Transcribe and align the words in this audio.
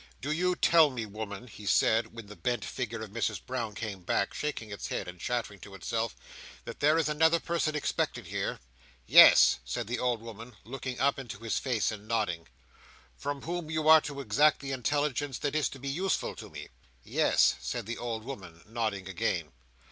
"Do 0.19 0.31
you 0.31 0.55
tell 0.55 0.89
me, 0.89 1.05
woman," 1.05 1.45
he 1.45 1.67
said, 1.67 2.11
when 2.11 2.25
the 2.25 2.35
bent 2.35 2.65
figure 2.65 3.03
of 3.03 3.11
Mrs 3.11 3.39
Brown 3.45 3.75
came 3.75 4.01
back, 4.01 4.33
shaking 4.33 4.71
its 4.71 4.87
head 4.87 5.07
and 5.07 5.19
chattering 5.19 5.59
to 5.59 5.75
itself, 5.75 6.15
"that 6.65 6.79
there 6.79 6.97
is 6.97 7.07
another 7.07 7.39
person 7.39 7.75
expected 7.75 8.25
here?" 8.25 8.59
"Yes!" 9.05 9.59
said 9.63 9.85
the 9.85 9.99
old 9.99 10.19
woman, 10.23 10.55
looking 10.63 10.99
up 10.99 11.19
into 11.19 11.43
his 11.43 11.59
face, 11.59 11.91
and 11.91 12.07
nodding. 12.07 12.47
"From 13.15 13.43
whom 13.43 13.69
you 13.69 13.87
are 13.87 14.01
to 14.01 14.21
exact 14.21 14.59
the 14.59 14.71
intelligence 14.71 15.37
that 15.37 15.53
is 15.53 15.69
to 15.69 15.77
be 15.77 15.89
useful 15.89 16.35
to 16.37 16.49
me?" 16.49 16.69
"Yes," 17.03 17.53
said 17.59 17.85
the 17.85 17.99
old 17.99 18.23
woman, 18.25 18.63
nodding 18.65 19.07
again. 19.07 19.51